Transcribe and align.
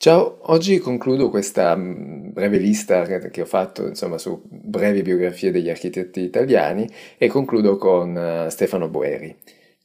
Ciao, 0.00 0.38
oggi 0.42 0.78
concludo 0.78 1.28
questa 1.28 1.74
mm, 1.74 2.30
breve 2.30 2.58
lista 2.58 3.02
che 3.02 3.40
ho 3.40 3.44
fatto 3.44 3.84
insomma, 3.84 4.16
su 4.16 4.40
brevi 4.44 5.02
biografie 5.02 5.50
degli 5.50 5.68
architetti 5.68 6.20
italiani 6.20 6.88
e 7.16 7.26
concludo 7.26 7.76
con 7.78 8.14
uh, 8.14 8.48
Stefano 8.48 8.86
Boeri. 8.86 9.36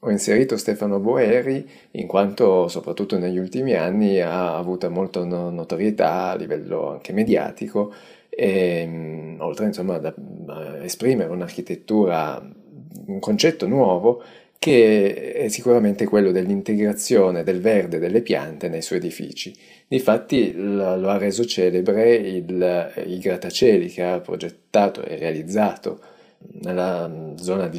Ho 0.02 0.10
inserito 0.12 0.56
Stefano 0.56 1.00
Boeri 1.00 1.68
in 1.90 2.06
quanto 2.06 2.68
soprattutto 2.68 3.18
negli 3.18 3.38
ultimi 3.38 3.74
anni 3.74 4.20
ha 4.20 4.56
avuto 4.56 4.88
molta 4.88 5.24
notorietà 5.24 6.30
a 6.30 6.36
livello 6.36 6.92
anche 6.92 7.12
mediatico 7.12 7.92
e 8.28 8.86
mm, 8.86 9.40
oltre 9.40 9.66
insomma 9.66 9.96
ad 9.96 10.14
esprimere 10.84 11.32
un'architettura, 11.32 12.40
un 13.06 13.18
concetto 13.18 13.66
nuovo 13.66 14.22
che 14.58 15.32
è 15.32 15.48
sicuramente 15.48 16.06
quello 16.06 16.32
dell'integrazione 16.32 17.42
del 17.42 17.60
verde 17.60 17.98
delle 17.98 18.22
piante 18.22 18.68
nei 18.68 18.82
suoi 18.82 18.98
edifici. 18.98 19.54
Difatti 19.86 20.52
lo 20.54 21.08
ha 21.08 21.18
reso 21.18 21.44
celebre 21.44 22.14
il, 22.14 23.04
i 23.06 23.18
grattacieli 23.18 23.88
che 23.88 24.02
ha 24.02 24.20
progettato 24.20 25.04
e 25.04 25.16
realizzato 25.16 26.00
nella 26.62 27.34
zona 27.36 27.68
di 27.68 27.78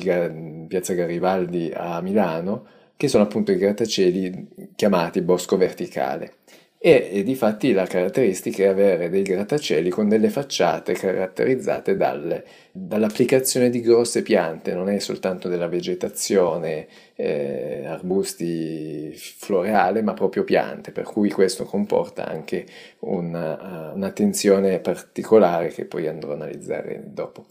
Piazza 0.68 0.94
Garibaldi 0.94 1.72
a 1.74 2.02
Milano, 2.02 2.66
che 2.96 3.08
sono 3.08 3.24
appunto 3.24 3.52
i 3.52 3.58
grattacieli 3.58 4.72
chiamati 4.76 5.22
bosco 5.22 5.58
verticale 5.58 6.36
e, 6.78 7.10
e 7.12 7.24
difatti 7.24 7.72
la 7.72 7.88
caratteristica 7.88 8.64
è 8.64 8.68
avere 8.68 9.10
dei 9.10 9.24
grattacieli 9.24 9.90
con 9.90 10.08
delle 10.08 10.30
facciate 10.30 10.94
caratterizzate 10.94 11.96
dalle, 11.98 12.46
dall'applicazione 12.72 13.70
di 13.70 13.82
grosse 13.82 14.22
piante, 14.22 14.74
non 14.74 14.90
è 14.90 15.00
soltanto 15.00 15.48
della 15.48 15.68
vegetazione, 15.68 16.88
eh, 17.16 17.86
arbusti 17.86 19.14
floreale, 19.16 20.02
ma 20.02 20.14
proprio 20.14 20.44
piante, 20.44 20.92
per 20.92 21.06
cui 21.06 21.30
questo 21.30 21.64
comporta 21.64 22.28
anche 22.28 22.66
una, 23.00 23.92
un'attenzione 23.96 24.80
particolare 24.80 25.70
che 25.70 25.86
poi 25.86 26.08
andrò 26.08 26.32
a 26.32 26.36
analizzare 26.36 27.02
dopo. 27.08 27.46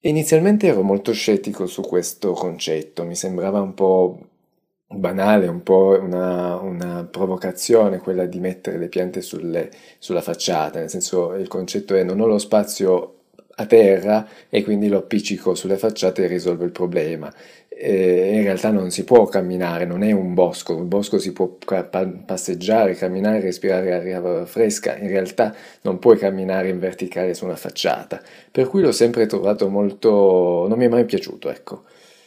Inizialmente 0.00 0.66
ero 0.66 0.82
molto 0.82 1.12
scettico 1.12 1.66
su 1.66 1.80
questo 1.80 2.32
concetto, 2.32 3.04
mi 3.04 3.14
sembrava 3.14 3.62
un 3.62 3.72
po' 3.72 4.18
banale, 4.86 5.46
un 5.46 5.62
po' 5.62 5.98
una, 6.00 6.56
una, 6.56 7.04
provocazione 7.04 7.98
quella 7.98 8.26
di 8.26 8.40
mettere 8.40 8.78
le 8.78 8.88
piante 8.88 9.20
sulle, 9.22 9.70
sulla 9.98 10.20
facciata, 10.20 10.78
nel 10.78 10.90
senso 10.90 11.34
il 11.34 11.48
concetto 11.48 11.94
è 11.94 12.02
non 12.02 12.20
ho 12.20 12.26
lo 12.26 12.38
spazio 12.38 13.10
a 13.56 13.66
terra 13.66 14.26
e 14.48 14.64
quindi 14.64 14.88
lo 14.88 14.98
appiccico 14.98 15.54
sulle 15.54 15.76
facciate 15.76 16.24
e 16.24 16.26
risolvo 16.26 16.64
il 16.64 16.72
problema. 16.72 17.32
In 17.76 18.42
realtà 18.42 18.70
non 18.70 18.90
si 18.90 19.02
può 19.04 19.24
camminare, 19.26 19.84
non 19.84 20.04
è 20.04 20.12
un 20.12 20.32
bosco, 20.32 20.76
un 20.76 20.86
bosco 20.86 21.18
si 21.18 21.32
può 21.32 21.56
passeggiare, 22.24 22.94
camminare, 22.94 23.40
respirare 23.40 23.92
aria 23.92 24.44
fresca, 24.46 24.96
in 24.96 25.08
realtà 25.08 25.52
non 25.82 25.98
puoi 25.98 26.16
camminare 26.16 26.68
in 26.68 26.78
verticale 26.78 27.34
su 27.34 27.44
una 27.44 27.56
facciata, 27.56 28.22
per 28.50 28.68
cui 28.68 28.80
l'ho 28.80 28.92
sempre 28.92 29.26
trovato 29.26 29.68
molto, 29.68 30.66
non 30.68 30.78
mi 30.78 30.84
è 30.84 30.88
mai 30.88 31.04
piaciuto, 31.04 31.50
ecco. 31.50 31.82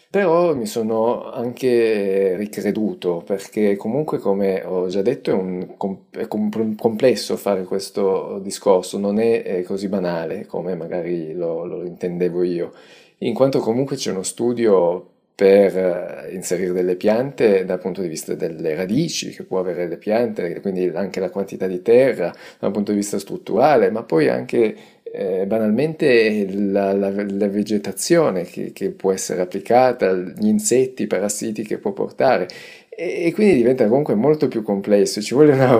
Però 0.10 0.56
mi 0.56 0.66
sono 0.66 1.30
anche 1.32 2.36
ricreduto 2.38 3.22
perché 3.26 3.76
comunque 3.76 4.20
come 4.20 4.64
ho 4.64 4.88
già 4.88 5.02
detto 5.02 5.32
è, 5.32 5.34
un, 5.34 5.68
è 6.12 6.28
complesso 6.28 7.36
fare 7.36 7.66
questo 7.66 8.40
discorso, 8.42 8.98
non 8.98 9.20
è 9.20 9.64
così 9.66 9.90
banale 9.90 10.46
come 10.46 10.76
magari 10.76 11.34
lo, 11.34 11.66
lo 11.66 11.84
intendevo 11.84 12.44
io, 12.44 12.72
in 13.20 13.34
quanto 13.34 13.60
comunque 13.60 13.98
c'è 13.98 14.12
uno 14.12 14.24
studio 14.24 15.10
per 15.36 15.78
eh, 15.78 16.34
inserire 16.34 16.72
delle 16.72 16.96
piante 16.96 17.64
dal 17.64 17.78
punto 17.80 18.02
di 18.02 18.08
vista 18.08 18.34
delle 18.34 18.74
radici 18.76 19.30
che 19.30 19.44
può 19.44 19.60
avere 19.60 19.88
le 19.88 19.98
piante, 19.98 20.62
quindi 20.62 20.88
anche 20.88 21.20
la 21.20 21.30
quantità 21.30 21.68
di 21.68 21.82
terra 21.84 22.34
dal 22.60 22.72
punto 22.72 22.92
di 22.92 22.98
vista 22.98 23.20
strutturale, 23.20 23.92
ma 23.92 24.02
poi 24.04 24.30
anche 24.30 24.76
eh, 25.18 25.48
banalmente 25.48 26.46
la, 26.54 26.94
la, 26.94 27.10
la 27.10 27.48
vegetazione 27.48 28.44
che, 28.44 28.72
che, 28.72 28.92
può 28.92 29.12
essere 29.12 29.42
applicata, 29.42 30.14
gli 30.14 30.46
insetti, 30.48 31.04
i 31.04 31.08
parassiti 31.08 31.64
che 31.64 31.80
può 31.80 31.92
portare 31.92 32.48
e, 32.90 33.26
e, 33.26 33.34
quindi 33.34 33.56
diventa 33.56 33.88
comunque 33.88 34.14
molto 34.14 34.48
più 34.48 34.62
complesso, 34.62 35.20
ci 35.20 35.34
vuole 35.34 35.54
una 35.54 35.80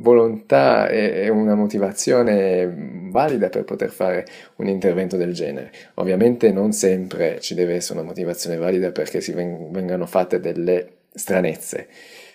volontà 0.00 0.88
e, 0.88 1.24
e 1.24 1.28
una 1.28 1.54
motivazione 1.54 3.10
valida 3.10 3.50
per 3.50 3.64
poter 3.64 3.90
fare 3.90 4.24
un 4.56 4.68
intervento 4.68 5.18
del 5.18 5.34
genere. 5.34 5.70
Ovviamente 5.94 6.50
non 6.50 6.72
sempre 6.72 7.40
ci 7.40 7.54
deve 7.54 7.74
essere 7.74 7.98
una 7.98 8.08
motivazione 8.08 8.56
valida 8.56 8.90
perché 8.90 9.20
si 9.20 9.32
vengano 9.32 10.06
fatte 10.06 10.40
delle 10.40 10.88
stranezze. 11.12 11.88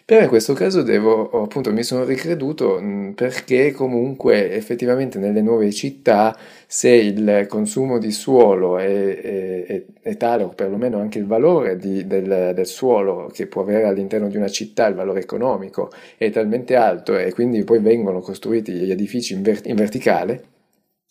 Però 0.08 0.22
in 0.22 0.30
questo 0.30 0.54
caso 0.54 0.84
devo, 0.84 1.30
appunto, 1.44 1.74
mi 1.74 1.84
sono 1.84 2.06
ricreduto 2.06 2.82
perché 3.14 3.74
comunque 3.74 4.54
effettivamente 4.54 5.20
nelle 5.20 5.42
nuove 5.42 5.70
città 5.74 6.34
se 6.66 6.92
il 6.92 7.46
consumo 7.50 7.98
di 7.98 8.12
suolo 8.12 8.78
è, 8.78 9.66
è, 9.66 9.84
è 10.02 10.16
tale, 10.16 10.44
o 10.44 10.50
perlomeno 10.56 10.98
anche 10.98 11.20
il 11.20 11.26
valore 11.26 11.76
di, 11.76 12.08
del, 12.08 12.54
del, 12.56 12.66
suolo 12.66 13.30
che 13.34 13.48
può 13.48 13.64
avere 13.64 13.84
all'interno 13.84 14.30
di 14.30 14.38
una 14.38 14.48
città, 14.48 14.88
il 14.88 14.96
valore 14.96 15.20
economico, 15.20 15.92
è 16.18 16.30
talmente 16.30 16.78
alto 16.78 17.18
e 17.18 17.34
quindi 17.34 17.66
poi 17.66 17.80
vengono 17.80 18.22
costruiti 18.22 18.72
gli 18.72 18.92
edifici 18.92 19.34
in, 19.34 19.42
ver- 19.42 19.66
in 19.66 19.76
verticale, 19.76 20.44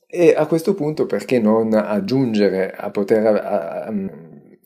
e 0.07 0.33
a 0.35 0.47
questo 0.47 0.73
punto 0.73 1.05
perché 1.05 1.39
non 1.39 1.75
aggiungere 1.75 2.73
a 2.75 2.89
poter... 2.91 3.27
A, 3.27 3.83
a, 3.85 3.95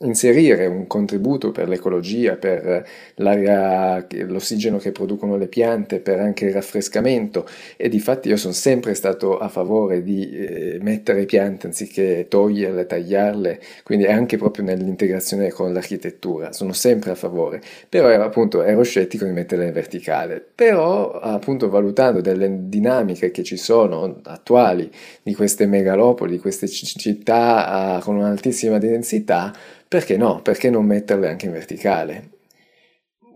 inserire 0.02 0.66
un 0.66 0.86
contributo 0.86 1.50
per 1.50 1.68
l'ecologia, 1.68 2.36
per 2.36 2.86
l'aria, 3.16 4.06
l'ossigeno 4.26 4.78
che 4.78 4.92
producono 4.92 5.36
le 5.36 5.46
piante, 5.46 6.00
per 6.00 6.20
anche 6.20 6.46
il 6.46 6.52
raffrescamento. 6.52 7.46
E 7.76 7.88
di 7.88 8.00
fatti 8.00 8.28
io 8.28 8.36
sono 8.36 8.54
sempre 8.54 8.94
stato 8.94 9.38
a 9.38 9.48
favore 9.48 10.02
di 10.02 10.30
eh, 10.30 10.78
mettere 10.80 11.26
piante 11.26 11.66
anziché 11.66 12.26
toglierle, 12.28 12.86
tagliarle, 12.86 13.60
quindi 13.82 14.06
anche 14.06 14.38
proprio 14.38 14.64
nell'integrazione 14.64 15.50
con 15.50 15.72
l'architettura, 15.72 16.52
sono 16.52 16.72
sempre 16.72 17.10
a 17.10 17.14
favore, 17.14 17.60
però 17.88 18.08
ero, 18.08 18.24
appunto 18.24 18.62
ero 18.62 18.82
scettico 18.82 19.24
di 19.26 19.32
metterle 19.32 19.66
in 19.66 19.72
verticale, 19.72 20.42
però 20.54 21.10
appunto 21.10 21.68
valutando 21.68 22.20
delle 22.20 22.68
dinamiche 22.68 23.30
che 23.30 23.42
ci 23.42 23.56
sono 23.58 24.20
attuali 24.24 24.90
di 25.22 25.34
queste 25.34 25.66
megalopoli, 25.66 26.32
di 26.32 26.38
queste 26.38 26.68
città 26.68 27.98
uh, 27.98 28.02
con 28.02 28.16
un'altissima 28.16 28.78
densità, 28.78 29.52
perché 29.90 30.16
no? 30.16 30.40
Perché 30.40 30.70
non 30.70 30.86
metterle 30.86 31.28
anche 31.28 31.46
in 31.46 31.52
verticale? 31.52 32.28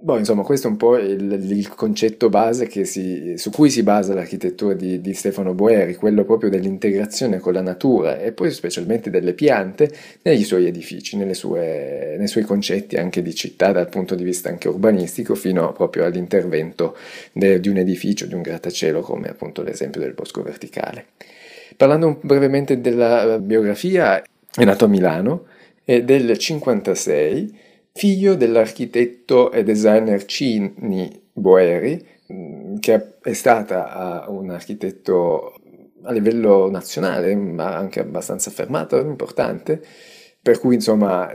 Boh, 0.00 0.18
insomma, 0.18 0.42
questo 0.42 0.68
è 0.68 0.70
un 0.70 0.76
po' 0.76 0.96
il, 0.96 1.32
il 1.32 1.68
concetto 1.74 2.28
base 2.28 2.68
si, 2.84 3.36
su 3.36 3.50
cui 3.50 3.70
si 3.70 3.82
basa 3.82 4.14
l'architettura 4.14 4.74
di, 4.74 5.00
di, 5.00 5.14
Stefano 5.14 5.52
Boeri, 5.52 5.96
quello 5.96 6.22
proprio 6.22 6.50
dell'integrazione 6.50 7.40
con 7.40 7.54
la 7.54 7.60
natura 7.60 8.20
e 8.20 8.30
poi 8.30 8.52
specialmente 8.52 9.10
delle 9.10 9.32
piante 9.32 9.90
negli 10.22 10.44
suoi 10.44 10.66
edifici, 10.66 11.16
sue, 11.34 12.14
nei 12.16 12.28
suoi 12.28 12.44
concetti 12.44 12.94
anche 12.94 13.20
di 13.20 13.34
città 13.34 13.72
dal 13.72 13.88
punto 13.88 14.14
di 14.14 14.22
vista 14.22 14.48
anche 14.48 14.68
urbanistico, 14.68 15.34
fino 15.34 15.72
proprio 15.72 16.04
all'intervento 16.04 16.96
de, 17.32 17.58
di 17.58 17.68
un 17.68 17.78
edificio, 17.78 18.26
di 18.26 18.34
un 18.34 18.42
grattacielo, 18.42 19.00
come 19.00 19.26
appunto 19.26 19.60
l'esempio 19.64 20.00
del 20.00 20.12
bosco 20.12 20.40
verticale. 20.40 21.06
Parlando 21.76 22.20
brevemente 22.22 22.80
della 22.80 23.40
biografia, 23.40 24.22
è 24.56 24.64
nato 24.64 24.84
a 24.84 24.88
Milano, 24.88 25.46
del 25.84 26.38
56, 26.38 27.58
figlio 27.92 28.34
dell'architetto 28.34 29.52
e 29.52 29.62
designer 29.62 30.24
Cini 30.24 31.22
Boeri, 31.32 32.04
mm, 32.32 32.76
che 32.78 33.18
è 33.20 33.32
stata 33.32 34.24
un 34.28 34.50
architetto 34.50 35.54
a 36.02 36.12
livello 36.12 36.70
nazionale, 36.70 37.34
ma 37.34 37.76
anche 37.76 38.00
abbastanza 38.00 38.50
affermato, 38.50 38.98
importante, 38.98 39.82
per 40.40 40.58
cui 40.58 40.74
insomma 40.74 41.30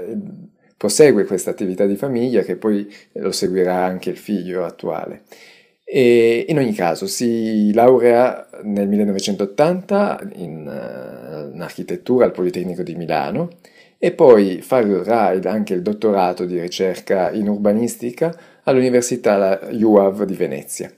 prosegue 0.77 1.25
questa 1.25 1.49
attività 1.49 1.85
di 1.85 1.95
famiglia 1.95 2.41
che 2.41 2.55
poi 2.55 2.87
lo 3.13 3.31
seguirà 3.31 3.83
anche 3.83 4.11
il 4.11 4.17
figlio 4.17 4.63
attuale. 4.63 5.23
E 5.83 6.45
in 6.47 6.57
ogni 6.57 6.73
caso 6.73 7.07
si 7.07 7.73
laurea 7.73 8.47
nel 8.63 8.87
1980 8.87 10.29
in, 10.35 11.51
in 11.53 11.61
architettura 11.61 12.25
al 12.25 12.31
Politecnico 12.31 12.83
di 12.83 12.95
Milano 12.95 13.57
e 14.01 14.13
poi 14.13 14.61
farà 14.61 15.27
anche 15.51 15.73
il 15.73 15.81
dottorato 15.81 16.45
di 16.45 16.57
ricerca 16.57 17.31
in 17.31 17.49
urbanistica 17.49 18.33
all'Università 18.63 19.59
UAV 19.69 20.23
di 20.23 20.35
Venezia. 20.35 20.91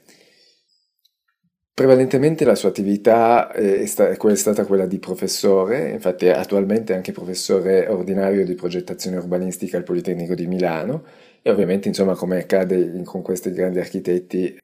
Prevalentemente 1.74 2.44
la 2.44 2.54
sua 2.54 2.68
attività 2.68 3.50
è, 3.50 3.84
stata 3.86 4.64
quella 4.66 4.86
di 4.86 4.98
professore, 4.98 5.90
infatti 5.90 6.26
è 6.26 6.30
attualmente 6.30 6.94
anche 6.94 7.12
professore 7.12 7.88
ordinario 7.88 8.44
di 8.44 8.54
progettazione 8.54 9.16
urbanistica 9.16 9.78
al 9.78 9.82
Politecnico 9.82 10.34
di 10.34 10.46
Milano 10.46 11.02
e 11.42 11.50
ovviamente 11.50 11.88
insomma 11.88 12.14
come 12.14 12.38
accade 12.38 13.02
con 13.04 13.22
questi 13.22 13.50
grandi 13.52 13.80
architetti 13.80 14.60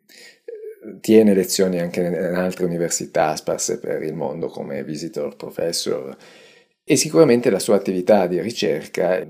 tiene 1.00 1.34
lezioni 1.34 1.80
anche 1.80 2.02
in 2.02 2.34
altre 2.36 2.66
università 2.66 3.34
sparse 3.34 3.80
per 3.80 4.02
il 4.02 4.14
mondo 4.14 4.46
come 4.48 4.84
visitor 4.84 5.34
professor 5.34 6.16
e 6.90 6.96
sicuramente 6.96 7.50
la 7.50 7.58
sua 7.58 7.76
attività 7.76 8.26
di 8.26 8.40
ricerca 8.40 9.22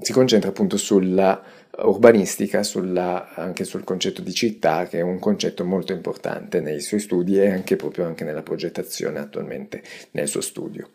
si 0.00 0.10
concentra 0.10 0.48
appunto 0.48 0.78
sulla 0.78 1.42
urbanistica, 1.80 2.62
sulla, 2.62 3.34
anche 3.34 3.64
sul 3.64 3.84
concetto 3.84 4.22
di 4.22 4.32
città, 4.32 4.86
che 4.86 5.00
è 5.00 5.02
un 5.02 5.18
concetto 5.18 5.66
molto 5.66 5.92
importante 5.92 6.60
nei 6.60 6.80
suoi 6.80 7.00
studi 7.00 7.38
e 7.38 7.50
anche 7.50 7.76
proprio 7.76 8.06
anche 8.06 8.24
nella 8.24 8.42
progettazione 8.42 9.18
attualmente 9.18 9.82
nel 10.12 10.28
suo 10.28 10.40
studio. 10.40 10.88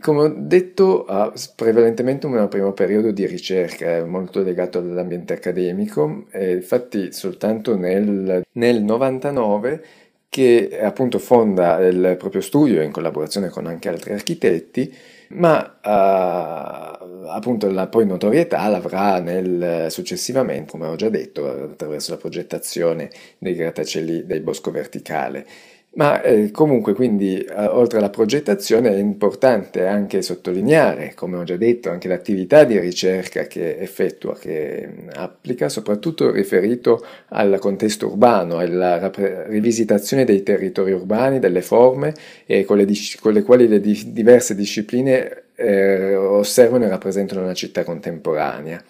Come 0.00 0.20
ho 0.20 0.34
detto, 0.36 1.06
ha 1.06 1.32
prevalentemente 1.56 2.26
un 2.26 2.46
primo 2.50 2.72
periodo 2.72 3.10
di 3.10 3.24
ricerca, 3.26 4.04
molto 4.04 4.42
legato 4.42 4.80
all'ambiente 4.80 5.32
accademico, 5.32 6.26
infatti 6.34 7.10
soltanto 7.10 7.74
nel, 7.74 8.42
nel 8.52 8.82
99 8.82 9.84
che 10.28 10.78
appunto 10.80 11.18
fonda 11.18 11.78
il 11.86 12.16
proprio 12.18 12.40
studio 12.42 12.82
in 12.82 12.90
collaborazione 12.90 13.48
con 13.48 13.66
anche 13.66 13.90
altri 13.90 14.12
architetti, 14.14 14.94
ma 15.34 15.78
uh, 15.82 17.26
appunto 17.28 17.70
la 17.70 17.88
poi 17.88 18.06
notorietà 18.06 18.68
l'avrà 18.68 19.20
nel, 19.20 19.90
successivamente, 19.90 20.70
come 20.70 20.86
ho 20.86 20.96
già 20.96 21.08
detto, 21.08 21.46
attraverso 21.48 22.12
la 22.12 22.16
progettazione 22.18 23.10
dei 23.38 23.54
grattacieli 23.54 24.26
del 24.26 24.42
bosco 24.42 24.70
verticale. 24.70 25.46
Ma 25.94 26.22
eh, 26.22 26.50
comunque, 26.50 26.94
quindi, 26.94 27.38
eh, 27.38 27.66
oltre 27.66 27.98
alla 27.98 28.08
progettazione, 28.08 28.90
è 28.90 28.96
importante 28.96 29.86
anche 29.86 30.22
sottolineare, 30.22 31.12
come 31.14 31.36
ho 31.36 31.44
già 31.44 31.56
detto, 31.56 31.90
anche 31.90 32.08
l'attività 32.08 32.64
di 32.64 32.78
ricerca 32.78 33.44
che 33.44 33.76
effettua, 33.78 34.34
che 34.38 34.88
applica, 35.12 35.68
soprattutto 35.68 36.30
riferito 36.30 37.04
al 37.28 37.58
contesto 37.58 38.06
urbano, 38.06 38.56
alla 38.56 39.10
rivisitazione 39.46 40.24
dei 40.24 40.42
territori 40.42 40.92
urbani, 40.92 41.38
delle 41.38 41.60
forme 41.60 42.14
e 42.46 42.64
con 42.64 42.78
le, 42.78 42.86
con 43.20 43.34
le 43.34 43.42
quali 43.42 43.68
le 43.68 43.80
di 43.80 44.12
diverse 44.12 44.54
discipline 44.54 45.42
eh, 45.54 46.16
osservano 46.16 46.84
e 46.86 46.88
rappresentano 46.88 47.42
una 47.42 47.52
città 47.52 47.84
contemporanea 47.84 48.82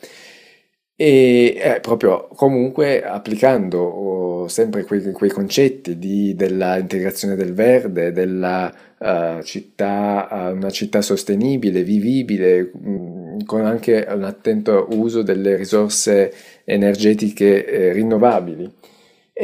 e 1.05 1.57
eh, 1.59 1.81
proprio 1.81 2.29
comunque 2.37 3.03
applicando 3.03 3.81
oh, 3.81 4.47
sempre 4.47 4.85
quei, 4.85 5.11
quei 5.11 5.31
concetti 5.31 5.99
di, 5.99 6.33
della 6.37 6.79
integrazione 6.79 7.35
del 7.35 7.55
verde, 7.55 8.13
della 8.13 8.73
uh, 8.99 9.43
città, 9.43 10.29
uh, 10.31 10.55
una 10.55 10.71
città 10.71 11.03
sostenibile, 11.03 11.83
vivibile, 11.83 12.71
mh, 12.73 12.91
mm, 12.91 13.39
con 13.47 13.67
anche 13.67 14.07
un 14.09 14.23
attento 14.23 14.87
uso 14.91 15.23
delle 15.23 15.57
risorse 15.57 16.33
energetiche 16.63 17.67
eh, 17.67 17.93
rinnovabili. 17.93 18.71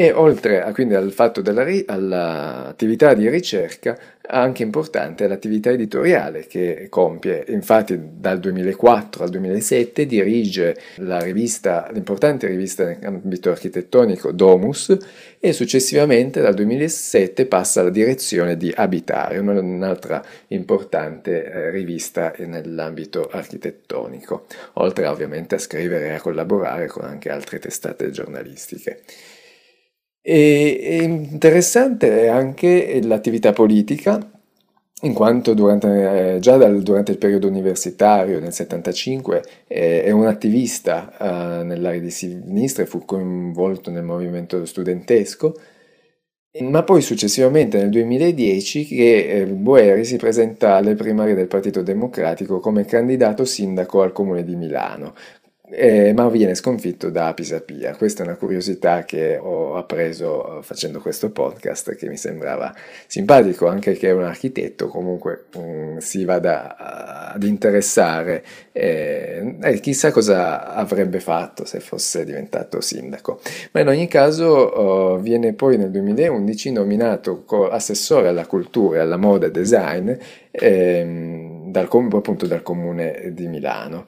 E 0.01 0.13
oltre 0.13 0.63
a, 0.63 0.71
quindi 0.71 0.95
al 0.95 1.11
fatto 1.11 1.41
dell'attività 1.41 3.15
di 3.15 3.29
ricerca, 3.29 3.99
anche 4.29 4.63
importante 4.63 5.25
è 5.25 5.27
l'attività 5.27 5.71
editoriale 5.71 6.47
che 6.47 6.87
compie. 6.89 7.45
Infatti 7.49 7.99
dal 8.13 8.39
2004 8.39 9.25
al 9.25 9.31
2007 9.31 10.07
dirige 10.07 10.77
la 10.99 11.19
rivista, 11.19 11.89
l'importante 11.93 12.47
rivista 12.47 12.85
nell'ambito 12.85 13.51
architettonico 13.51 14.31
Domus 14.31 14.97
e 15.41 15.53
successivamente 15.53 16.41
dal 16.41 16.55
2007 16.55 17.47
passa 17.47 17.81
alla 17.81 17.91
direzione 17.91 18.57
di 18.57 18.73
Abitare, 18.73 19.39
un'altra 19.39 20.25
importante 20.49 21.45
eh, 21.45 21.71
rivista 21.71 22.33
nell'ambito 22.37 23.29
architettonico, 23.33 24.47
oltre 24.75 25.09
ovviamente 25.09 25.57
a 25.57 25.59
scrivere 25.59 26.07
e 26.07 26.13
a 26.13 26.21
collaborare 26.21 26.87
con 26.87 27.03
anche 27.03 27.31
altre 27.31 27.59
testate 27.59 28.13
giornalistiche. 28.13 29.03
E, 30.31 30.99
interessante 31.03 32.25
è 32.25 32.27
anche 32.27 33.01
l'attività 33.03 33.55
politica, 33.55 34.21
in 35.03 35.15
quanto 35.15 35.55
durante, 35.55 36.35
eh, 36.35 36.39
già 36.39 36.59
dal, 36.59 36.83
durante 36.83 37.13
il 37.13 37.19
periodo 37.19 37.49
universitario, 37.49 38.39
nel 38.39 38.53
75, 38.53 39.43
eh, 39.67 40.03
è 40.03 40.11
un 40.11 40.27
attivista 40.27 41.61
eh, 41.61 41.65
nell'area 41.65 42.01
di 42.01 42.11
sinistra 42.11 42.83
e 42.83 42.87
fu 42.87 43.07
coinvolto 43.07 43.91
nel 43.91 44.03
movimento 44.03 44.67
studentesco, 44.67 45.55
ma 46.61 46.83
poi 46.83 47.01
successivamente 47.01 47.79
nel 47.79 47.89
2010 47.89 48.85
che 48.87 49.29
eh, 49.31 49.47
Boeri 49.47 50.05
si 50.05 50.17
presenta 50.17 50.75
alle 50.75 50.95
primarie 50.95 51.35
del 51.35 51.47
Partito 51.47 51.83
Democratico 51.83 52.61
come 52.61 52.85
candidato 52.85 53.45
sindaco 53.47 54.03
al 54.03 54.13
comune 54.13 54.45
di 54.45 54.57
Milano, 54.57 55.15
eh, 55.71 56.13
ma 56.15 56.29
viene 56.29 56.55
sconfitto 56.55 57.11
da 57.11 57.33
Pisapia. 57.35 57.95
Questa 57.97 58.23
è 58.23 58.27
una 58.27 58.37
curiosità 58.37 59.05
che 59.05 59.37
ho 59.37 59.77
appreso 59.77 60.61
facendo 60.63 61.01
questo 61.01 61.31
podcast 61.31 61.95
che 61.95 62.09
mi 62.09 62.17
sembrava 62.17 62.75
simpatico, 63.07 63.67
anche 63.67 63.93
che 63.95 64.11
un 64.11 64.25
architetto 64.25 64.89
comunque 64.89 65.45
um, 65.55 65.99
si 65.99 66.25
vada 66.25 66.77
ad 67.33 67.43
interessare 67.43 68.45
eh, 68.73 69.57
e 69.61 69.81
chissà 69.81 70.11
cosa 70.11 70.75
avrebbe 70.75 71.21
fatto 71.21 71.65
se 71.65 71.81
fosse 71.81 72.25
diventato 72.25 72.81
sindaco. 72.81 73.41
Ma 73.73 73.81
in 73.81 73.89
ogni 73.89 74.09
caso 74.09 74.47
oh, 74.47 75.19
viene 75.19 75.53
poi 75.53 75.77
nel 75.77 75.91
2011 75.91 76.73
nominato 76.73 77.45
assessore 77.71 78.29
alla 78.29 78.47
cultura, 78.47 79.03
alla 79.03 79.17
moda 79.17 79.47
e 79.47 79.51
design 79.51 80.13
eh, 80.51 81.63
dal, 81.67 81.89
appunto 82.13 82.47
dal 82.47 82.63
comune 82.63 83.31
di 83.33 83.47
Milano. 83.49 84.07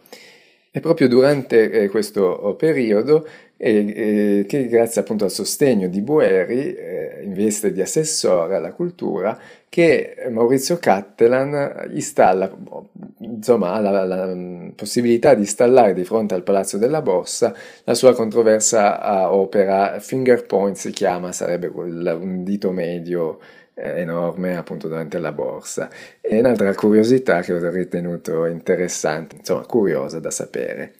E 0.73 0.79
proprio 0.79 1.09
durante 1.09 1.69
eh, 1.69 1.89
questo 1.89 2.55
periodo, 2.57 3.27
eh, 3.57 4.39
eh, 4.41 4.47
che 4.47 4.69
grazie 4.69 5.01
appunto 5.01 5.25
al 5.25 5.33
sostegno 5.33 5.89
di 5.89 6.01
Boeri, 6.01 6.73
eh, 6.73 7.21
in 7.25 7.35
veste 7.35 7.73
di 7.73 7.81
assessore 7.81 8.55
alla 8.55 8.73
cultura, 8.73 9.37
che 9.69 10.15
Maurizio 10.31 10.79
Cattelan 10.79 11.89
installa, 11.93 12.57
insomma, 13.19 13.73
ha 13.73 13.81
la, 13.81 14.05
la, 14.05 14.73
possibilità 14.77 15.35
di 15.35 15.41
installare 15.41 15.93
di 15.93 16.05
fronte 16.05 16.35
al 16.35 16.45
Palazzo 16.45 16.79
della 16.79 17.03
Borsa 17.03 17.53
la 17.83 17.95
sua 17.95 18.15
controversa 18.15 19.33
opera 19.33 19.99
Fingerpoint 19.99 20.77
si 20.77 20.91
chiama, 20.91 21.33
sarebbe 21.33 21.67
un 21.67 22.45
dito 22.45 22.71
medio 22.71 23.41
enorme 23.81 24.57
appunto 24.57 24.89
davanti 24.89 25.17
alla 25.17 25.33
borsa. 25.33 25.91
E 26.21 26.39
un'altra 26.39 26.75
curiosità 26.75 27.41
che 27.41 27.53
ho 27.53 27.71
ritenuto 27.71 28.47
interessante, 28.47 29.37
insomma 29.37 29.65
curiosa 29.67 30.21
da 30.21 30.31
sapere. 30.31 30.95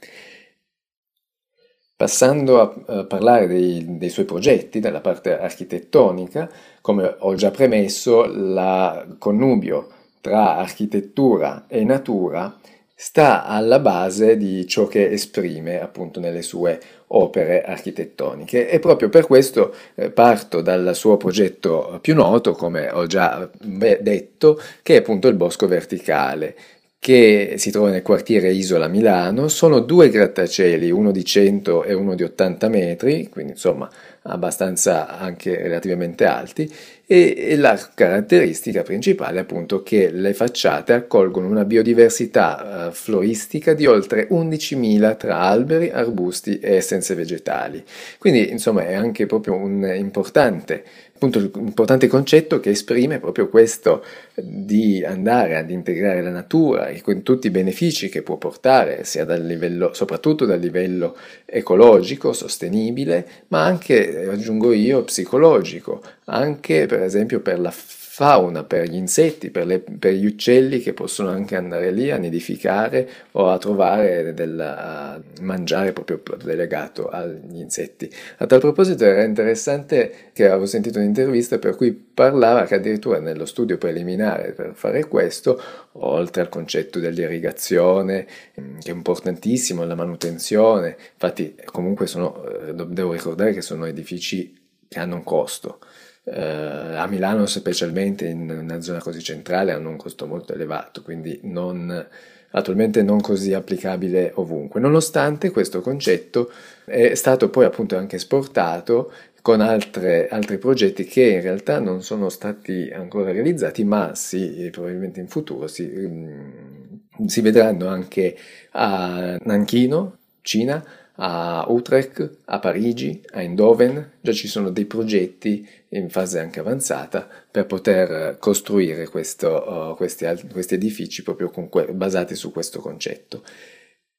Passando 1.97 2.61
a, 2.61 3.05
parlare 3.05 3.47
dei, 3.47 3.99
dei, 3.99 4.09
suoi 4.09 4.25
progetti, 4.25 4.81
della 4.81 5.01
parte 5.01 5.39
architettonica, 5.39 6.51
come 6.81 7.15
ho 7.19 7.35
già 7.35 7.51
premesso, 7.51 8.25
il 8.25 9.17
connubio 9.19 9.89
tra 10.23 10.57
architettura 10.57 11.67
e 11.69 11.85
natura 11.85 12.59
sta 13.03 13.47
alla 13.47 13.79
base 13.79 14.37
di 14.37 14.67
ciò 14.67 14.87
che 14.87 15.11
esprime 15.11 15.81
appunto 15.81 16.21
nelle 16.21 16.43
sue 16.43 16.79
opere 17.09 17.63
architettoniche 17.63 18.69
e 18.69 18.79
proprio 18.79 19.09
per 19.09 19.25
questo 19.25 19.75
eh, 19.95 20.11
parto 20.11 20.61
dal 20.61 20.95
suo 20.95 21.17
progetto 21.17 21.99
più 22.03 22.15
noto, 22.15 22.53
come 22.53 22.91
ho 22.91 23.07
già 23.07 23.49
detto, 23.59 24.61
che 24.83 24.97
è 24.97 24.99
appunto 24.99 25.29
il 25.29 25.35
Bosco 25.35 25.67
Verticale, 25.67 26.55
che 26.99 27.55
si 27.57 27.71
trova 27.71 27.89
nel 27.89 28.03
quartiere 28.03 28.53
Isola 28.53 28.87
Milano. 28.87 29.49
Sono 29.49 29.81
due 29.81 30.11
grattacieli, 30.11 30.91
uno 30.91 31.11
di 31.11 31.25
100 31.25 31.85
e 31.85 31.95
uno 31.95 32.15
di 32.15 32.23
80 32.23 32.69
metri, 32.69 33.31
quindi 33.31 33.53
insomma 33.53 33.89
abbastanza 34.25 35.19
anche 35.19 35.57
relativamente 35.57 36.27
alti, 36.27 36.71
e 37.13 37.57
la 37.57 37.77
caratteristica 37.93 38.85
principale 38.85 39.39
è 39.39 39.43
appunto 39.43 39.83
che 39.83 40.13
le 40.13 40.33
facciate 40.33 40.93
accolgono 40.93 41.49
una 41.49 41.65
biodiversità 41.65 42.87
uh, 42.87 42.93
floristica 42.93 43.75
di 43.75 43.85
oltre 43.85 44.29
11.000 44.31 45.17
tra 45.17 45.39
alberi, 45.41 45.91
arbusti 45.91 46.61
e 46.61 46.77
essenze 46.77 47.17
vegetali. 47.17 47.83
Quindi 48.17 48.53
insomma 48.53 48.87
è 48.87 48.95
anche 48.95 49.27
proprio 49.27 49.57
un 49.57 49.93
importante 49.93 50.85
appunto 51.21 51.39
importante 51.59 52.07
concetto 52.07 52.61
che 52.61 52.71
esprime 52.71 53.19
proprio 53.19 53.51
questo 53.51 54.03
di 54.45 55.05
andare 55.05 55.57
ad 55.57 55.71
integrare 55.71 56.23
la 56.23 56.31
natura 56.31 56.89
e 56.89 57.01
con 57.01 57.23
tutti 57.23 57.49
i 57.49 57.51
benefici 57.51 58.09
che 58.09 58.23
può 58.23 58.37
portare, 58.37 59.05
sia 59.05 59.25
dal 59.25 59.45
livello, 59.45 59.93
soprattutto 59.93 60.45
dal 60.45 60.61
livello 60.61 61.17
ecologico, 61.45 62.33
sostenibile, 62.33 63.27
ma 63.49 63.65
anche, 63.65 64.29
aggiungo 64.29 64.73
io, 64.73 65.05
psicologico, 65.05 66.03
anche 66.27 66.87
per 66.87 67.03
esempio 67.03 67.41
per 67.41 67.59
la 67.59 67.73
fauna, 68.21 68.65
per 68.65 68.87
gli 68.87 68.97
insetti, 68.97 69.49
per, 69.49 69.65
le, 69.65 69.79
per, 69.79 70.13
gli 70.13 70.27
uccelli 70.27 70.81
che 70.81 70.93
possono 70.93 71.31
anche 71.31 71.57
andare 71.57 71.91
lì 71.91 72.11
a 72.11 72.19
nidificare 72.19 73.09
o 73.31 73.49
a 73.49 73.57
trovare 73.57 74.35
del, 74.35 74.61
a 74.61 75.19
mangiare 75.41 75.93
proprio 75.93 76.21
legato 76.43 77.09
agli 77.09 77.61
insetti. 77.61 78.13
A 78.37 78.47
tal 78.47 78.61
proposito 78.61 79.07
era 79.07 79.23
interessante 79.23 80.13
che 80.35 80.47
avevo 80.47 80.67
sentito 80.67 80.99
un'intervista 80.99 81.59
per 81.59 81.77
cui 81.77 81.93
parlava 81.93 82.65
che 82.65 82.75
addirittura 82.75 83.21
nello 83.21 83.47
studio 83.47 83.79
preliminare 83.79 84.30
per 84.37 84.73
fare 84.75 85.07
questo, 85.07 85.61
oltre 85.93 86.43
al 86.43 86.49
concetto 86.49 86.99
dell'irrigazione, 86.99 88.27
mm, 88.61 88.79
che 88.79 88.91
è 88.91 88.95
importantissimo, 88.95 89.85
la 89.85 89.95
manutenzione, 89.95 90.97
infatti 91.13 91.57
comunque 91.65 92.07
sono, 92.07 92.45
eh, 92.45 92.75
devo 92.75 93.13
ricordare 93.13 93.53
che 93.53 93.63
sono 93.63 93.87
edifici 93.87 94.57
che 94.89 94.99
hanno 94.99 95.17
un 95.17 95.25
costo 95.25 95.79
eh, 96.25 96.97
a 96.97 97.07
Milano 97.07 97.47
specialmente 97.47 98.27
in 98.27 98.51
una 98.51 98.81
zona 98.81 99.01
così 99.01 99.23
centrale 99.23 99.73
hanno 99.73 99.89
un 99.89 99.97
costo 99.97 100.27
molto 100.27 100.53
elevato, 100.53 101.03
quindi 101.03 101.41
non 101.45 102.07
attualmente 102.53 103.03
non 103.03 103.21
così 103.21 103.55
applicabile 103.55 104.33
ovunque. 104.35 104.81
Nonostante 104.81 105.51
questo 105.51 105.81
concetto 105.81 106.51
è 106.85 107.15
stato 107.15 107.49
poi 107.49 107.65
appunto 107.65 107.97
anche 107.97 108.17
esportato 108.17 109.13
con 109.43 109.61
altre, 109.61 110.29
altri 110.29 110.59
progetti 110.59 111.05
che 111.05 111.23
in 111.23 111.41
realtà 111.41 111.79
non 111.81 112.03
sono 112.03 112.29
stati 112.29 112.91
ancora 112.93 113.33
realizzati, 113.33 113.85
ma 113.85 114.15
sì, 114.15 114.69
probabilmente 114.71 115.21
in 115.21 115.29
futuro 115.29 115.67
si, 115.67 115.85
mm, 115.87 117.27
si 117.27 117.41
vedranno 117.41 117.89
anche 117.89 118.37
a 118.73 119.37
Nanchino, 119.43 120.19
Cina, 120.43 120.85
a 121.23 121.67
Utrecht, 121.69 122.39
a 122.47 122.59
Parigi, 122.59 123.21
a 123.33 123.43
Eindhoven, 123.43 124.13
già 124.21 124.33
ci 124.33 124.49
sono 124.49 124.71
dei 124.71 124.87
progetti 124.87 125.69
in 125.91 126.09
fase 126.09 126.39
anche 126.39 126.61
avanzata 126.61 127.29
per 127.51 127.67
poter 127.67 128.39
costruire 128.39 129.07
questo, 129.09 129.91
uh, 129.93 129.97
questi, 129.97 130.27
questi, 130.51 130.75
edifici 130.75 131.23
proprio 131.23 131.51
que- 131.51 131.93
basati 131.93 132.35
su 132.35 132.51
questo 132.53 132.81
concetto. 132.81 133.43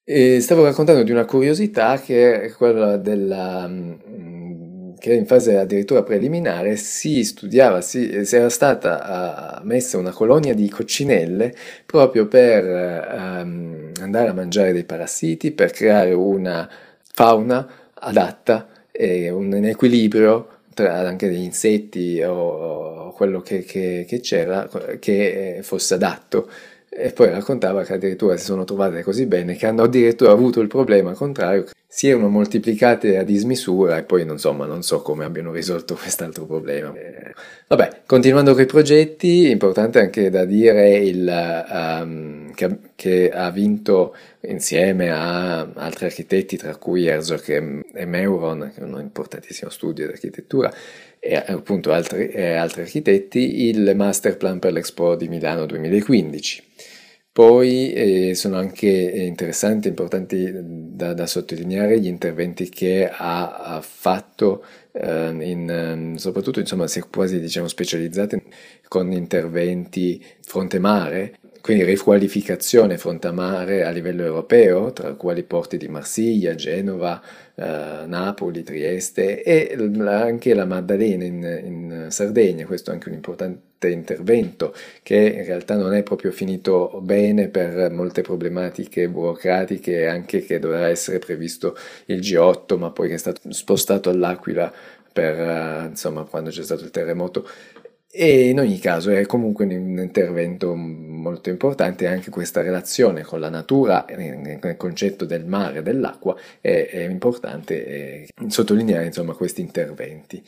E 0.03 0.41
stavo 0.41 0.63
raccontando 0.63 1.03
di 1.03 1.11
una 1.11 1.25
curiosità 1.25 1.99
che 1.99 2.41
è 2.41 2.51
quella 2.51 2.97
della, 2.97 3.65
um, 3.65 4.50
che 5.01 5.13
in 5.13 5.25
fase 5.25 5.57
addirittura 5.57 6.03
preliminare 6.03 6.75
si 6.75 7.23
studiava, 7.23 7.81
si, 7.81 8.23
si 8.23 8.35
era 8.35 8.49
stata 8.49 9.59
uh, 9.59 9.65
messa 9.65 9.97
una 9.97 10.11
colonia 10.11 10.53
di 10.53 10.69
coccinelle 10.69 11.55
proprio 11.87 12.27
per 12.27 12.63
um, 12.63 13.91
andare 13.99 14.29
a 14.29 14.33
mangiare 14.33 14.71
dei 14.71 14.83
parassiti, 14.83 15.51
per 15.51 15.71
creare 15.71 16.13
una 16.13 16.69
fauna 17.13 17.67
adatta 17.95 18.67
e 18.91 19.31
un 19.31 19.51
equilibrio 19.65 20.59
tra 20.75 20.99
anche 20.99 21.29
degli 21.29 21.41
insetti 21.41 22.21
o, 22.21 22.35
o 22.35 23.11
quello 23.11 23.41
che, 23.41 23.63
che, 23.63 24.05
che, 24.07 24.19
c'era 24.19 24.69
che 24.99 25.61
fosse 25.63 25.95
adatto. 25.95 26.47
E 26.87 27.11
poi 27.11 27.31
raccontava 27.31 27.83
che 27.83 27.93
addirittura 27.93 28.37
si 28.37 28.45
sono 28.45 28.65
trovate 28.65 29.01
così 29.01 29.25
bene 29.25 29.55
che 29.55 29.65
hanno 29.65 29.83
addirittura 29.83 30.31
avuto 30.31 30.59
il 30.59 30.67
problema 30.67 31.13
contrario 31.13 31.65
si 31.93 32.07
erano 32.07 32.29
moltiplicate 32.29 33.17
a 33.17 33.23
dismisura 33.23 33.97
e 33.97 34.03
poi 34.03 34.21
insomma 34.21 34.65
non 34.65 34.81
so 34.81 35.01
come 35.01 35.25
abbiano 35.25 35.51
risolto 35.51 35.95
quest'altro 36.01 36.45
problema. 36.45 36.93
Eh, 36.93 37.33
vabbè, 37.67 38.03
continuando 38.05 38.53
con 38.53 38.61
i 38.61 38.65
progetti, 38.65 39.49
importante 39.49 39.99
anche 39.99 40.29
da 40.29 40.45
dire 40.45 40.95
il, 40.99 41.65
um, 41.69 42.53
che, 42.53 42.77
che, 42.95 43.29
ha 43.29 43.51
vinto 43.51 44.15
insieme 44.43 45.11
a 45.11 45.69
altri 45.73 46.05
architetti, 46.05 46.55
tra 46.55 46.77
cui 46.77 47.07
Herzog 47.07 47.83
e, 47.93 48.05
Meuron, 48.05 48.71
che 48.73 48.79
è 48.79 48.83
un 48.85 48.97
importantissimo 48.97 49.69
studio 49.69 50.05
di 50.05 50.13
architettura, 50.13 50.73
e 51.19 51.35
appunto 51.35 51.91
altri, 51.91 52.29
e 52.29 52.53
altri 52.53 52.83
architetti, 52.83 53.67
il 53.67 53.91
Master 53.97 54.37
Plan 54.37 54.59
per 54.59 54.71
l'Expo 54.71 55.15
di 55.15 55.27
Milano 55.27 55.65
2015. 55.65 56.63
Poi 57.33 57.93
eh, 57.93 58.35
sono 58.35 58.57
anche 58.57 58.89
interessanti 58.89 59.87
e 59.87 59.91
importanti 59.91 60.51
da, 60.53 61.13
da, 61.13 61.25
sottolineare 61.25 61.97
gli 61.97 62.07
interventi 62.07 62.67
che 62.67 63.09
ha, 63.09 63.55
ha 63.57 63.81
fatto, 63.81 64.65
eh, 64.91 65.29
in, 65.39 65.69
ehm, 65.69 66.15
soprattutto 66.15 66.59
insomma 66.59 66.87
si 66.87 66.99
è 66.99 67.03
quasi 67.09 67.39
diciamo, 67.39 67.69
specializzati 67.69 68.43
con 68.89 69.13
interventi 69.13 70.21
fronte 70.41 70.77
mare, 70.79 71.39
quindi 71.61 71.83
riqualificazione 71.83 72.97
fronte 72.97 73.27
a 73.27 73.89
livello 73.91 74.23
europeo, 74.23 74.91
tra 74.91 75.15
i 75.35 75.43
porti 75.43 75.77
di 75.77 75.87
Marsiglia, 75.87 76.55
Genova, 76.55 77.21
eh, 77.55 78.05
Napoli, 78.07 78.63
Trieste 78.63 79.43
e 79.43 79.75
anche 79.99 80.53
la 80.53 80.65
Maddalena 80.65 81.23
in, 81.23 81.61
in, 81.63 82.05
Sardegna, 82.09 82.65
questo 82.65 82.89
è 82.89 82.93
anche 82.93 83.09
un 83.09 83.15
importante 83.15 83.89
intervento 83.89 84.73
che 85.03 85.15
in 85.15 85.45
realtà 85.45 85.75
non 85.75 85.93
è 85.93 86.03
proprio 86.03 86.31
finito 86.31 86.99
bene 87.01 87.47
per 87.49 87.91
molte 87.91 88.21
problematiche 88.21 89.09
burocratiche 89.09 90.07
anche 90.07 90.41
che 90.43 90.59
dovrà 90.59 90.87
essere 90.87 91.17
previsto 91.17 91.75
il 92.05 92.19
G8 92.19 92.77
ma 92.77 92.91
poi 92.91 93.07
che 93.07 93.15
è 93.15 93.17
stato 93.17 93.41
spostato 93.51 94.11
all'Aquila 94.11 94.71
per 95.11 95.39
uh, 95.39 95.89
insomma 95.89 96.23
quando 96.23 96.51
c'è 96.51 96.63
stato 96.63 96.83
il 96.83 96.91
terremoto 96.91 97.47
e 98.13 98.49
in 98.49 98.59
ogni 98.59 98.77
caso 98.77 99.09
è 99.11 99.25
comunque 99.25 99.65
un 99.65 99.99
intervento 99.99 100.75
molto 100.75 101.49
importante 101.49 102.07
anche 102.07 102.29
questa 102.29 102.61
relazione 102.61 103.23
con 103.23 103.39
la 103.39 103.49
natura, 103.49 104.05
nel 104.09 104.75
concetto 104.77 105.25
del 105.25 105.45
mare 105.45 105.79
e 105.79 105.81
dell'acqua, 105.81 106.35
è, 106.59 106.89
è 106.91 107.03
importante 107.03 107.85
eh, 107.85 108.27
sottolineare 108.47 109.05
insomma 109.05 109.33
questi 109.33 109.61
interventi 109.61 110.43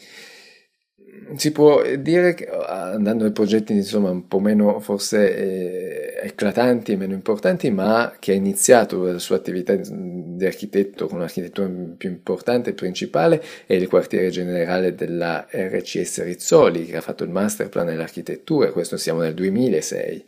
si 1.36 1.52
può 1.52 1.82
dire 1.98 2.34
che 2.34 2.48
andando 2.48 3.26
ai 3.26 3.32
progetti 3.32 3.74
insomma 3.74 4.10
un 4.10 4.28
po' 4.28 4.40
meno 4.40 4.80
forse 4.80 5.36
eh, 5.36 6.28
eclatanti 6.28 6.92
e 6.92 6.96
meno 6.96 7.14
importanti, 7.14 7.70
ma 7.72 8.16
che 8.20 8.32
ha 8.32 8.36
iniziato 8.36 9.04
la 9.04 9.20
sua 9.20 9.38
attività 9.38 9.76
di 9.76 10.46
architetto 10.46 11.08
con 11.08 11.18
un'architettura 11.18 11.70
più 11.98 12.10
importante 12.10 12.72
e 12.72 12.74
principale 12.74 13.42
è 13.66 13.74
il 13.74 13.88
quartiere 13.88 14.30
generale 14.30 14.96
della 14.96 15.48
RCS 15.50 16.24
Rizzoli 16.24 16.86
che 16.86 16.98
ha 16.98 17.02
fatto 17.02 17.24
il 17.24 17.30
master 17.30 17.70
plan 17.70 17.88
nell'architettura, 17.88 18.72
questo 18.72 18.98
siamo 18.98 19.22
nel 19.22 19.34
2006. 19.34 20.26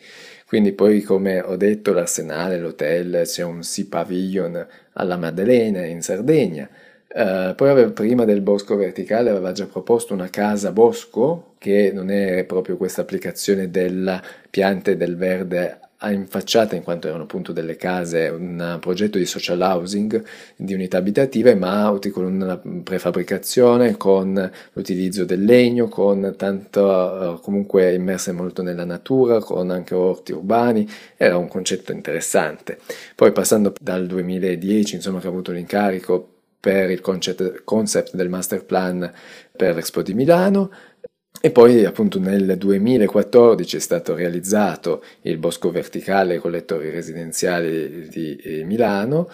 Quindi 0.48 0.74
poi 0.74 1.02
come 1.02 1.42
ho 1.42 1.56
detto 1.56 1.92
l'arsenale, 1.92 2.60
l'hotel, 2.60 3.22
c'è 3.26 3.44
un 3.44 3.64
Sea 3.64 3.86
Pavilion 3.90 4.66
alla 4.94 5.18
Maddalena 5.18 5.84
in 5.86 6.02
Sardegna 6.02 6.70
Uh, 7.16 7.56
poi 7.56 7.70
aveva, 7.70 7.92
prima 7.92 8.26
del 8.26 8.42
bosco 8.42 8.76
verticale 8.76 9.30
aveva 9.30 9.54
già 9.54 9.68
proposto 9.68 10.14
una 10.14 10.30
casa 10.30 10.74
bosco, 10.74 11.54
che 11.60 11.90
non 11.94 12.12
è 12.12 12.44
proprio 12.44 12.76
questa 12.76 13.02
applicazione 13.02 13.72
della 13.72 14.22
pianta 14.50 14.92
e 14.92 14.98
del 14.98 15.16
verde 15.16 15.80
in 16.10 16.28
facciata, 16.28 16.76
in 16.76 16.84
quanto 16.84 17.08
erano 17.08 17.24
appunto 17.24 17.54
delle 17.54 17.78
case, 17.78 18.28
un 18.28 18.80
progetto 18.82 19.18
di 19.18 19.26
social 19.26 19.62
housing, 19.62 20.22
di 20.58 20.74
unità 20.74 20.98
abitative, 20.98 21.56
ma 21.56 21.98
con 22.12 22.26
una 22.26 22.62
prefabbricazione, 22.84 23.96
con 23.96 24.52
l'utilizzo 24.74 25.24
del 25.24 25.46
legno, 25.46 25.88
con 25.88 26.34
tanto 26.38 27.40
comunque 27.42 27.94
immerse 27.94 28.34
molto 28.34 28.62
nella 28.62 28.86
natura, 28.86 29.40
con 29.40 29.72
anche 29.72 29.96
orti 29.96 30.34
urbani, 30.34 30.86
era 31.16 31.38
un 31.38 31.48
concetto 31.48 31.94
interessante. 31.94 32.78
Poi 33.16 33.32
passando 33.32 33.74
dal 33.80 34.06
2010, 34.06 34.96
insomma, 34.96 35.22
che 35.22 35.28
ha 35.28 35.30
avuto 35.30 35.54
l'incarico 35.54 36.32
per 36.66 36.90
il 36.90 37.00
concept, 37.00 37.62
concept 37.64 38.16
del 38.16 38.28
master 38.28 38.66
plan 38.66 39.14
per 39.56 39.76
l'Expo 39.76 40.02
di 40.02 40.16
Milano. 40.16 40.72
E 41.40 41.52
poi 41.52 41.86
appunto 41.86 42.18
nel 42.18 42.58
2014 42.58 43.78
è 43.78 43.80
stato 43.80 44.16
realizzato 44.16 45.04
il 45.22 45.38
bosco 45.38 45.70
verticale 45.70 46.40
collettori 46.40 46.90
residenziali 46.90 48.08
di 48.10 48.36
eh, 48.38 48.64
Milano. 48.64 49.30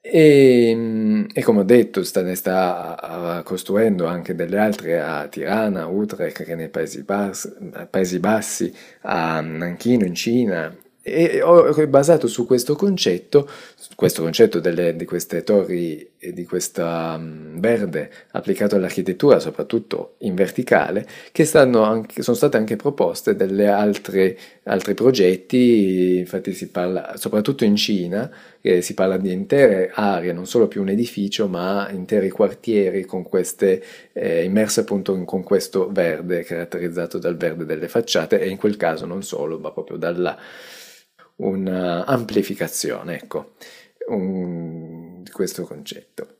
E, 0.00 1.26
e, 1.34 1.42
come 1.42 1.60
ho 1.60 1.64
detto 1.64 2.02
ne 2.22 2.34
sta 2.34 3.42
costruendo 3.44 4.06
anche 4.06 4.34
delle 4.34 4.58
altre 4.58 5.00
a 5.00 5.28
Tirana, 5.28 5.86
Utrecht 5.86 6.46
nei 6.48 6.70
Paesi 6.70 7.02
Bassi, 7.02 7.52
Paesi 7.90 8.18
Bassi 8.20 8.74
a 9.02 9.42
Nanchino 9.42 10.06
in 10.06 10.14
Cina 10.14 10.74
e 11.06 11.42
ho 11.42 11.86
basato 11.86 12.26
su 12.26 12.46
questo 12.46 12.74
concetto, 12.74 13.46
questo 13.94 14.22
concetto 14.22 14.58
delle, 14.58 14.96
di 14.96 15.04
queste 15.04 15.44
torri 15.44 16.12
e 16.18 16.32
di 16.32 16.46
questa 16.46 17.16
um, 17.18 17.60
verde 17.60 18.10
applicato 18.30 18.76
all'architettura, 18.76 19.38
soprattutto 19.38 20.14
in 20.20 20.34
verticale, 20.34 21.06
che 21.30 21.46
anche, 21.52 22.22
sono 22.22 22.34
state 22.34 22.56
anche 22.56 22.76
proposte 22.76 23.36
delle 23.36 23.68
altre 23.68 24.38
altri 24.64 24.94
progetti, 24.94 26.18
infatti 26.18 26.54
si 26.54 26.68
parla, 26.68 27.16
soprattutto 27.16 27.64
in 27.64 27.76
Cina, 27.76 28.30
eh, 28.62 28.80
si 28.80 28.94
parla 28.94 29.18
di 29.18 29.30
intere 29.30 29.90
aree, 29.92 30.32
non 30.32 30.46
solo 30.46 30.68
più 30.68 30.80
un 30.80 30.88
edificio, 30.88 31.48
ma 31.48 31.90
interi 31.90 32.30
quartieri 32.30 33.04
con 33.04 33.22
queste, 33.24 33.82
eh, 34.14 34.42
immerse 34.42 34.80
appunto 34.80 35.14
in, 35.14 35.26
con 35.26 35.42
questo 35.42 35.90
verde, 35.92 36.44
caratterizzato 36.44 37.18
dal 37.18 37.36
verde 37.36 37.66
delle 37.66 37.88
facciate 37.88 38.40
e 38.40 38.48
in 38.48 38.56
quel 38.56 38.78
caso 38.78 39.04
non 39.04 39.22
solo, 39.22 39.58
ma 39.58 39.70
proprio 39.70 39.98
dalla 39.98 40.38
un'amplificazione 41.36 43.14
ecco, 43.16 43.54
un, 44.08 45.22
di 45.22 45.30
questo 45.30 45.64
concetto. 45.64 46.36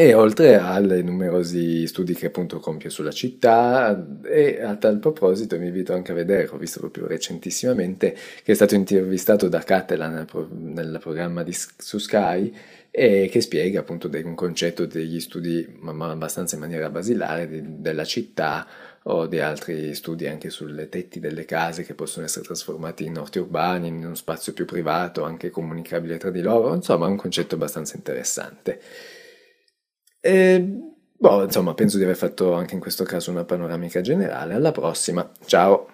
E 0.00 0.14
oltre 0.14 0.54
ai 0.58 1.02
numerosi 1.02 1.84
studi 1.88 2.14
che 2.14 2.26
appunto 2.26 2.60
compie 2.60 2.88
sulla 2.88 3.10
città, 3.10 4.06
e 4.22 4.62
a 4.62 4.76
tal 4.76 5.00
proposito 5.00 5.58
mi 5.58 5.66
invito 5.66 5.92
anche 5.92 6.12
a 6.12 6.14
vedere, 6.14 6.46
ho 6.48 6.56
visto 6.56 6.78
proprio 6.78 7.08
recentissimamente, 7.08 8.14
che 8.44 8.52
è 8.52 8.54
stato 8.54 8.76
intervistato 8.76 9.48
da 9.48 9.58
Cattelan 9.58 10.12
nel, 10.14 10.24
pro, 10.24 10.48
nel 10.52 10.98
programma 11.00 11.42
di, 11.42 11.52
su 11.52 11.98
Sky, 11.98 12.54
e 12.92 13.28
che 13.28 13.40
spiega 13.40 13.80
appunto 13.80 14.08
un 14.22 14.36
concetto 14.36 14.86
degli 14.86 15.18
studi, 15.18 15.66
ma 15.80 16.10
abbastanza 16.12 16.54
in 16.54 16.60
maniera 16.60 16.90
basilare, 16.90 17.48
di, 17.48 17.80
della 17.80 18.04
città 18.04 18.68
o 19.02 19.26
di 19.26 19.40
altri 19.40 19.96
studi 19.96 20.28
anche 20.28 20.48
sulle 20.50 20.88
tetti 20.88 21.18
delle 21.18 21.44
case 21.44 21.82
che 21.82 21.94
possono 21.94 22.24
essere 22.24 22.44
trasformati 22.44 23.04
in 23.04 23.18
orti 23.18 23.40
urbani, 23.40 23.88
in 23.88 24.04
uno 24.04 24.14
spazio 24.14 24.52
più 24.52 24.64
privato, 24.64 25.24
anche 25.24 25.50
comunicabile 25.50 26.18
tra 26.18 26.30
di 26.30 26.40
loro, 26.40 26.72
insomma 26.72 27.06
un 27.06 27.16
concetto 27.16 27.56
abbastanza 27.56 27.96
interessante. 27.96 28.80
E, 30.24 30.60
boh, 31.16 31.44
insomma, 31.44 31.74
penso 31.74 31.96
di 31.96 32.02
aver 32.04 32.16
fatto 32.16 32.52
anche 32.54 32.74
in 32.74 32.80
questo 32.80 33.04
caso 33.04 33.30
una 33.30 33.44
panoramica 33.44 34.00
generale. 34.00 34.54
Alla 34.54 34.72
prossima, 34.72 35.30
ciao! 35.46 35.88